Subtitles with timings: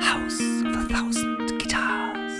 [0.00, 2.32] House of a Thousand Guitars.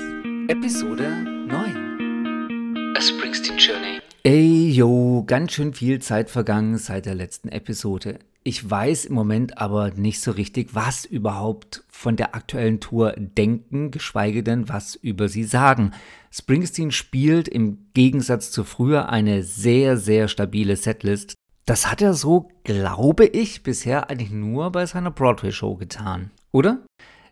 [0.48, 1.08] Episode
[1.47, 2.95] 9.
[2.97, 4.00] A Springsteen Journey.
[4.22, 8.21] Ey, yo, ganz schön viel Zeit vergangen seit der letzten Episode.
[8.44, 13.90] Ich weiß im Moment aber nicht so richtig, was überhaupt von der aktuellen Tour denken,
[13.90, 15.93] geschweige denn was über sie sagen.
[16.31, 21.35] Springsteen spielt im Gegensatz zu früher eine sehr, sehr stabile Setlist.
[21.67, 26.81] Das hat er so, glaube ich, bisher eigentlich nur bei seiner Broadway-Show getan, oder?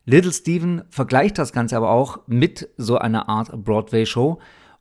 [0.07, 4.39] Little Steven vergleicht das Ganze aber auch mit so einer Art Broadway-Show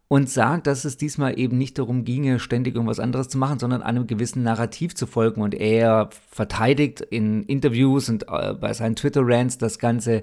[0.07, 3.81] und sagt, dass es diesmal eben nicht darum ginge, ständig irgendwas anderes zu machen, sondern
[3.81, 5.41] einem gewissen Narrativ zu folgen.
[5.41, 10.21] Und er verteidigt in Interviews und äh, bei seinen Twitter-Rants das Ganze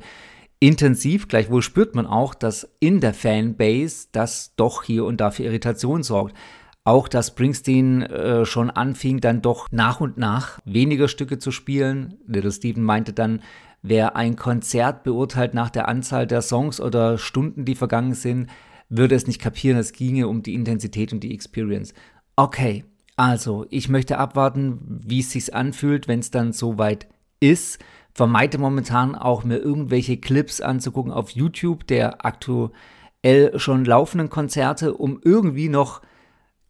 [0.61, 1.27] intensiv.
[1.27, 6.05] Gleichwohl spürt man auch, dass in der Fanbase das doch hier und da für Irritation
[6.05, 6.37] sorgt.
[6.85, 12.19] Auch dass Springsteen äh, schon anfing, dann doch nach und nach weniger Stücke zu spielen.
[12.27, 13.41] Little Steven meinte dann,
[13.83, 18.49] wer ein Konzert beurteilt nach der Anzahl der Songs oder Stunden, die vergangen sind,
[18.89, 21.93] würde es nicht kapieren, es ginge um die Intensität und die Experience.
[22.37, 22.85] Okay,
[23.17, 27.09] also ich möchte abwarten, wie es sich anfühlt, wenn es dann soweit
[27.41, 27.79] ist.
[28.15, 35.21] Vermeide momentan auch mir irgendwelche Clips anzugucken auf YouTube der aktuell schon laufenden Konzerte, um
[35.25, 36.03] irgendwie noch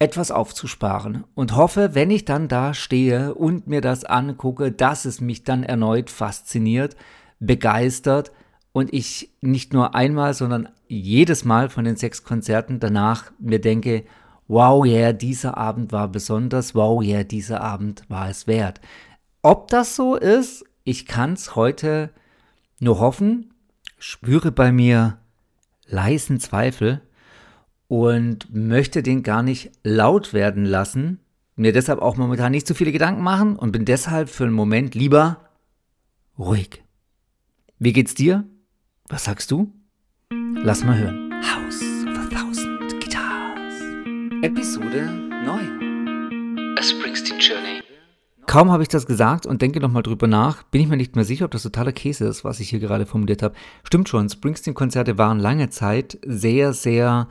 [0.03, 5.21] etwas aufzusparen und hoffe, wenn ich dann da stehe und mir das angucke, dass es
[5.21, 6.97] mich dann erneut fasziniert,
[7.39, 8.33] begeistert
[8.73, 14.05] und ich nicht nur einmal, sondern jedes Mal von den sechs Konzerten danach mir denke,
[14.49, 18.81] wow, yeah, dieser Abend war besonders, wow, yeah, dieser Abend war es wert.
[19.41, 22.11] Ob das so ist, ich kann es heute
[22.81, 23.55] nur hoffen,
[23.99, 25.19] spüre bei mir
[25.87, 27.03] leisen Zweifel
[27.93, 31.21] und möchte den gar nicht laut werden lassen,
[31.57, 34.95] mir deshalb auch momentan nicht zu viele Gedanken machen und bin deshalb für einen Moment
[34.95, 35.51] lieber
[36.39, 36.83] ruhig.
[37.79, 38.45] Wie geht's dir?
[39.11, 39.75] Was sagst du?
[40.55, 41.35] Lass mal hören.
[41.45, 43.75] House of a Thousand Guitars.
[44.41, 45.11] Episode
[45.45, 46.77] 9.
[46.79, 47.83] A Springsteen Journey.
[48.47, 51.27] Kaum habe ich das gesagt und denke nochmal drüber nach, bin ich mir nicht mehr
[51.27, 53.55] sicher, ob das totaler Käse ist, was ich hier gerade formuliert habe.
[53.85, 57.29] Stimmt schon, Springsteen-Konzerte waren lange Zeit sehr, sehr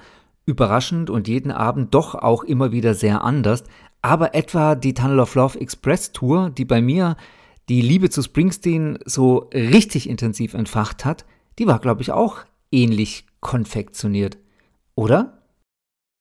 [0.52, 3.64] überraschend und jeden Abend doch auch immer wieder sehr anders.
[4.02, 7.18] Aber etwa die Tunnel of Love Express Tour, die bei mir
[7.70, 11.26] die Liebe zu Springsteen so richtig intensiv entfacht hat,
[11.58, 12.40] die war, glaube ich, auch
[12.72, 14.38] ähnlich konfektioniert.
[14.96, 15.41] Oder?